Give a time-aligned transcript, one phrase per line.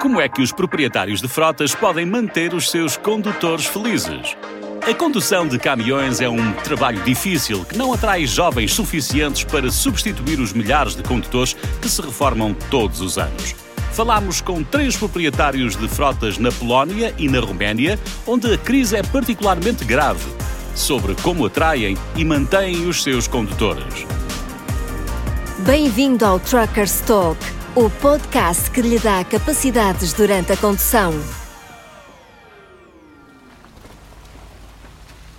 [0.00, 4.36] Como é que os proprietários de frotas podem manter os seus condutores felizes?
[4.86, 10.38] A condução de caminhões é um trabalho difícil que não atrai jovens suficientes para substituir
[10.38, 13.54] os milhares de condutores que se reformam todos os anos.
[13.92, 19.02] Falámos com três proprietários de frotas na Polónia e na Roménia, onde a crise é
[19.02, 20.30] particularmente grave,
[20.74, 24.06] sobre como atraem e mantêm os seus condutores.
[25.60, 27.38] Bem-vindo ao Truckers Talk,
[27.76, 31.12] o podcast que lhe dá capacidades durante a condução.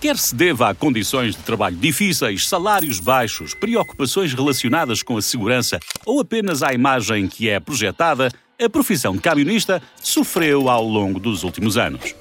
[0.00, 5.78] Quer se deva a condições de trabalho difíceis, salários baixos, preocupações relacionadas com a segurança
[6.04, 11.44] ou apenas à imagem que é projetada, a profissão de camionista sofreu ao longo dos
[11.44, 12.16] últimos anos.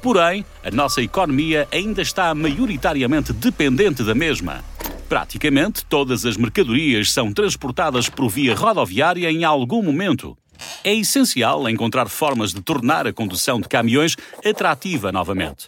[0.00, 4.64] Porém, a nossa economia ainda está maioritariamente dependente da mesma.
[5.10, 10.38] Praticamente todas as mercadorias são transportadas por via rodoviária em algum momento.
[10.84, 14.14] É essencial encontrar formas de tornar a condução de caminhões
[14.46, 15.66] atrativa novamente.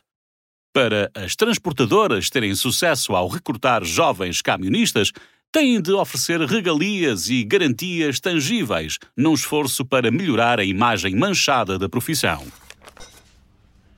[0.73, 5.11] Para as transportadoras terem sucesso ao recrutar jovens camionistas,
[5.51, 11.89] têm de oferecer regalias e garantias tangíveis num esforço para melhorar a imagem manchada da
[11.89, 12.47] profissão.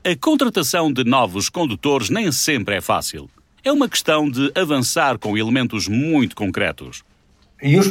[0.03, 3.29] A contratação de novos condutores nem sempre é fácil.
[3.65, 7.03] É uma questão de avançar com elementos muito concretos.
[7.63, 7.83] E, o...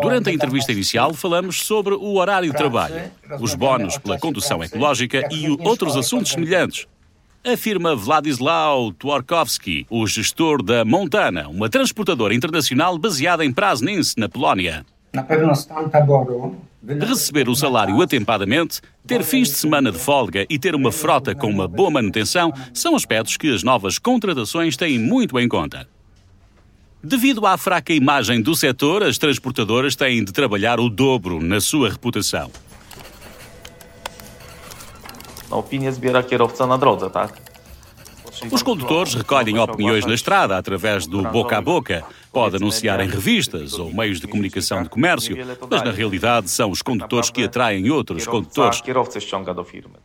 [0.00, 5.28] Durante a entrevista inicial, falamos sobre o horário de trabalho, os bónus pela condução ecológica
[5.30, 6.88] e outros assuntos semelhantes.
[7.44, 14.84] Afirma Vladislav Twarkowski, o gestor da Montana, uma transportadora internacional baseada em Praznins, na Polónia.
[15.12, 20.58] Na pewno stan taboru Receber o salário atempadamente, ter fins de semana de folga e
[20.58, 25.38] ter uma frota com uma boa manutenção são aspectos que as novas contratações têm muito
[25.38, 25.88] em conta.
[27.00, 31.88] Devido à fraca imagem do setor, as transportadoras têm de trabalhar o dobro na sua
[31.88, 32.50] reputação.
[35.48, 37.51] Na opinię zbiera kierowca na drodze, tak?
[38.50, 42.04] Os condutores recolhem opiniões na estrada através do boca a boca.
[42.32, 45.36] Pode anunciar em revistas ou meios de comunicação de comércio,
[45.70, 48.80] mas na realidade são os condutores que atraem outros condutores.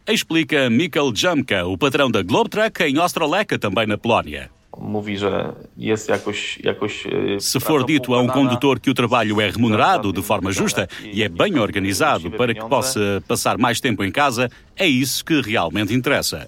[0.08, 4.50] Explica Mikkel Jamka, o patrão da Globetruck em Ostroleka, também na Polónia.
[7.40, 11.24] Se for dito a um condutor que o trabalho é remunerado de forma justa e
[11.24, 15.94] é bem organizado para que possa passar mais tempo em casa, é isso que realmente
[15.94, 16.47] interessa.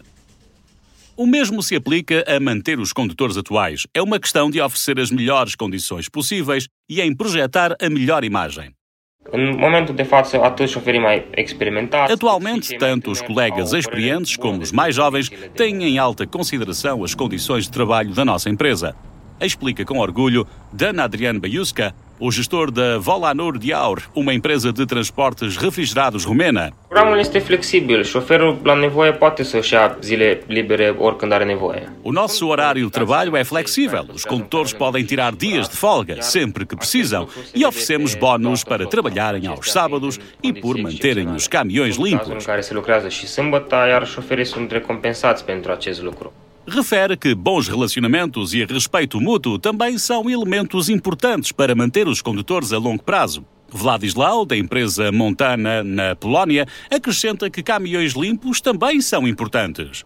[1.20, 3.86] O mesmo se aplica a manter os condutores atuais.
[3.94, 8.72] É uma questão de oferecer as melhores condições possíveis e em projetar a melhor imagem.
[12.10, 17.66] Atualmente, tanto os colegas experientes como os mais jovens têm em alta consideração as condições
[17.66, 18.96] de trabalho da nossa empresa.
[19.42, 25.56] Explica com orgulho Dan Adrian Baiusca, o gestor da Volanur Diaur, uma empresa de transportes
[25.56, 26.72] refrigerados romena.
[26.88, 28.04] Programul este flexibil.
[28.04, 31.92] Șoferul, la nevoie, poate să-și ia zile libere oricând are nevoie.
[32.02, 34.06] O nosso horário de trabalho é flexível.
[34.14, 39.48] Os condutores podem tirar dias de folga sempre que precisam e oferecemos bónus para trabalharem
[39.48, 42.46] aos sábados e por manterem os caminhões în limpos.
[42.46, 46.34] care se lucrează și sâmbătă, iar șoferii sunt recompensați pentru acest lucru.
[46.70, 52.72] Refere que bons relacionamentos e respeito mútuo também são elementos importantes para manter os condutores
[52.72, 53.44] a longo prazo.
[53.72, 60.06] Vladislav, da empresa Montana na Polónia, acrescenta que caminhões limpos também são importantes.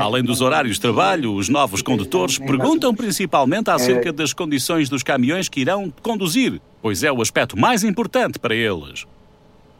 [0.00, 5.48] Além dos horários de trabalho, os novos condutores perguntam principalmente acerca das condições dos caminhões
[5.48, 9.06] que irão conduzir, pois é o aspecto mais importante para eles.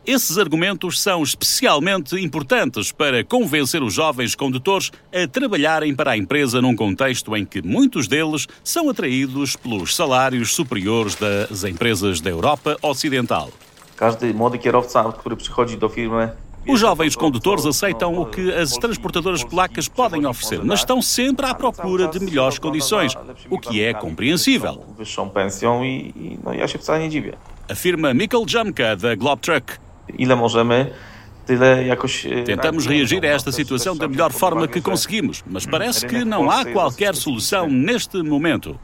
[0.06, 6.62] Esses argumentos são especialmente importantes para convencer os jovens condutores a trabalharem para a empresa
[6.62, 12.78] num contexto em que muitos deles são atraídos pelos salários superiores das empresas da Europa
[12.80, 13.50] Ocidental.
[16.66, 21.54] Os jovens condutores aceitam o que as transportadoras polacas podem oferecer, mas estão sempre à
[21.54, 23.14] procura de melhores condições,
[23.50, 24.82] o que é compreensível,
[27.68, 29.89] afirma Mikkel Jamka, da Globtruck.
[30.18, 30.86] Ile możemy,
[32.44, 36.64] Tentamos reagir a esta situação da melhor forma que conseguimos, mas parece que não há
[36.64, 38.78] qualquer solução neste momento.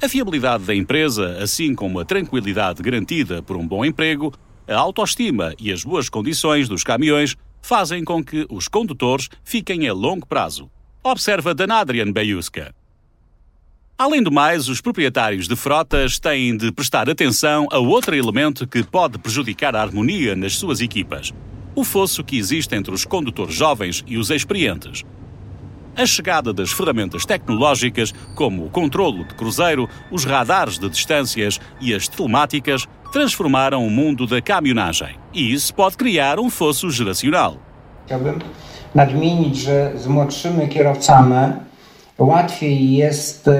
[0.00, 4.32] A fiabilidade da empresa, assim como a tranquilidade garantida por um bom emprego,
[4.68, 9.92] a autoestima e as boas condições dos caminhões fazem com que os condutores fiquem a
[9.92, 10.70] longo prazo.
[11.02, 12.74] Observa Danadrian Baiuska.
[13.96, 18.82] Além do mais, os proprietários de frotas têm de prestar atenção a outro elemento que
[18.82, 21.32] pode prejudicar a harmonia nas suas equipas:
[21.76, 25.04] o fosso que existe entre os condutores jovens e os experientes.
[25.96, 31.94] a chegada das ferramentas tecnológicas, como o controlo de cruzeiro, os radares de distâncias e
[31.94, 35.16] as telemáticas, transformaram o mundo da caminhonagem.
[35.32, 37.58] E isso pode criar um fosso geracional.
[38.06, 38.40] Chciałbym
[38.94, 41.52] nadmienić, że z młodszymi kierowcami
[42.18, 43.50] łatwiej jest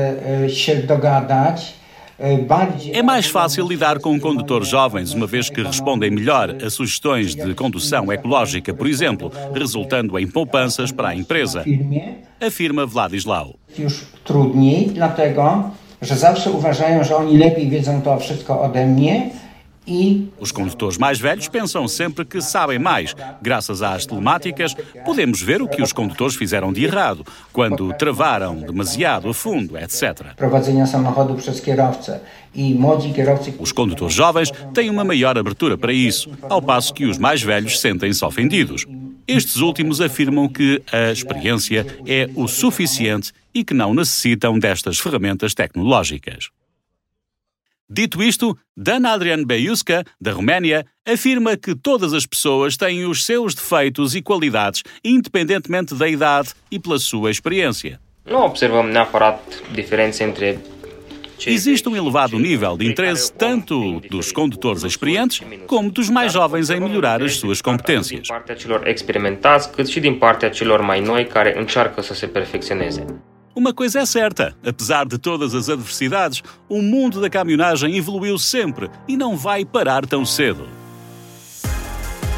[0.48, 1.74] się dogadać.
[2.92, 7.54] É mais fácil lidar com condutores jovens, uma vez que respondem melhor a sugestões de
[7.54, 11.64] condução ecológica, por exemplo, resultando em poupanças para a empresa,
[12.40, 13.54] afirma Władyslau.
[13.78, 15.70] już trudniej, dlatego
[16.02, 19.30] że zawsze uważają, że oni lepiej wiedzą to wszystko ode mnie
[20.40, 23.14] Os condutores mais velhos pensam sempre que sabem mais.
[23.42, 29.28] Graças às telemáticas, podemos ver o que os condutores fizeram de errado, quando travaram demasiado
[29.28, 30.34] a fundo, etc.
[33.58, 37.80] Os condutores jovens têm uma maior abertura para isso, ao passo que os mais velhos
[37.80, 38.87] sentem-se ofendidos.
[39.26, 45.54] Estes últimos afirmam que a experiência é o suficiente e que não necessitam destas ferramentas
[45.54, 46.50] tecnológicas.
[47.88, 53.54] Dito isto, Dan Adrian Beiuska, da Roménia, afirma que todas as pessoas têm os seus
[53.54, 58.00] defeitos e qualidades, independentemente da idade e pela sua experiência.
[58.25, 60.58] Nu observăm neapărat diferențe între
[61.36, 66.70] cei Existe um elevado nível de interesse tanto dos condutores experientes como dos mais jovens
[66.70, 68.28] em melhorar as suas competências.
[73.54, 78.90] Uma coisa é certa: apesar de todas as adversidades, o mundo da caminhonagem evoluiu sempre
[79.06, 80.66] e não vai parar tão cedo.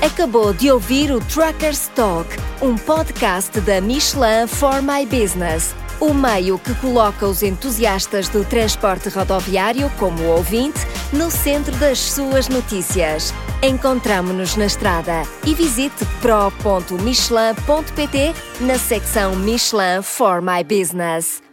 [0.02, 2.28] Acabou de ouvir o Truckers Talk,
[2.60, 5.74] um podcast da Michelin for My Business.
[5.98, 10.81] O meio que coloca os entusiastas do transporte rodoviário, como o ouvinte,
[11.12, 13.32] no centro das suas notícias.
[13.62, 21.45] Encontramo-nos na estrada e visite pro.michelin.pt na secção Michelin for My Business.